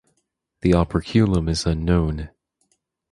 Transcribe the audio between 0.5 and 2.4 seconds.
The operculum is unknown.